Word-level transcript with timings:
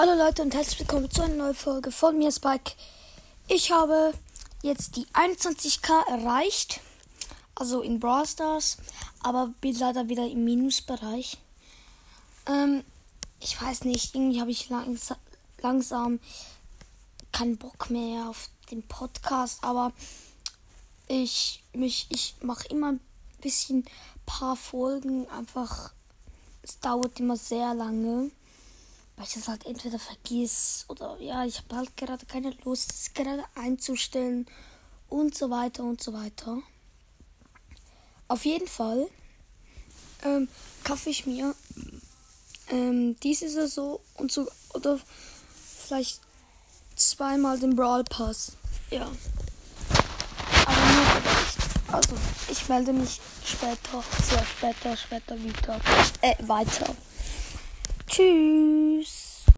Hallo 0.00 0.14
Leute 0.14 0.42
und 0.42 0.54
herzlich 0.54 0.78
willkommen 0.78 1.10
zu 1.10 1.22
einer 1.22 1.34
neuen 1.34 1.54
Folge 1.56 1.90
von 1.90 2.16
mir, 2.16 2.30
Spike. 2.30 2.70
Ich 3.48 3.72
habe 3.72 4.12
jetzt 4.62 4.94
die 4.94 5.06
21k 5.06 6.08
erreicht, 6.08 6.78
also 7.56 7.82
in 7.82 7.98
Brawl 7.98 8.24
Stars, 8.24 8.76
aber 9.24 9.52
bin 9.60 9.76
leider 9.76 10.08
wieder 10.08 10.24
im 10.24 10.44
Minusbereich. 10.44 11.38
Ähm, 12.46 12.84
ich 13.40 13.60
weiß 13.60 13.86
nicht, 13.86 14.14
irgendwie 14.14 14.40
habe 14.40 14.52
ich 14.52 14.68
langs 14.68 15.12
langsam 15.62 16.20
keinen 17.32 17.56
Bock 17.56 17.90
mehr 17.90 18.28
auf 18.28 18.50
den 18.70 18.84
Podcast, 18.86 19.64
aber 19.64 19.90
ich 21.08 21.64
mich 21.72 22.06
ich 22.10 22.36
mache 22.40 22.68
immer 22.68 22.92
ein 22.92 23.00
bisschen 23.40 23.84
paar 24.26 24.54
Folgen 24.54 25.28
einfach 25.30 25.92
es 26.62 26.78
dauert 26.78 27.18
immer 27.18 27.36
sehr 27.36 27.74
lange 27.74 28.30
weil 29.18 29.26
ich 29.26 29.34
das 29.34 29.48
halt 29.48 29.66
entweder 29.66 29.98
vergiss 29.98 30.84
oder 30.86 31.18
ja, 31.20 31.44
ich 31.44 31.58
habe 31.58 31.74
halt 31.76 31.96
gerade 31.96 32.24
keine 32.24 32.50
Lust, 32.64 32.92
es 32.92 33.12
gerade 33.14 33.44
einzustellen 33.56 34.46
und 35.08 35.34
so 35.34 35.50
weiter 35.50 35.82
und 35.82 36.00
so 36.00 36.12
weiter. 36.12 36.58
Auf 38.28 38.44
jeden 38.44 38.68
Fall 38.68 39.08
ähm, 40.24 40.48
kaufe 40.84 41.10
ich 41.10 41.26
mir 41.26 41.52
ähm, 42.68 43.18
diese 43.20 43.48
Saison 43.48 43.98
und 44.14 44.30
so 44.30 44.46
oder 44.74 45.00
vielleicht 45.86 46.20
zweimal 46.94 47.58
den 47.58 47.74
Brawl 47.74 48.04
Pass. 48.04 48.52
Ja. 48.90 49.10
Aber 50.64 50.92
nur 50.92 51.04
vielleicht. 51.22 51.58
Also, 51.90 52.14
ich 52.50 52.68
melde 52.68 52.92
mich 52.92 53.20
später, 53.44 54.04
sehr 54.22 54.44
später, 54.44 54.96
später 54.96 55.42
wieder. 55.42 55.80
Äh, 56.20 56.36
weiter. 56.46 56.94
Tschüss. 58.06 58.87